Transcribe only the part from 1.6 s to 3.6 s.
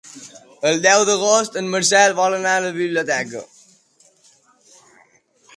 en Marcel vol anar a la biblioteca.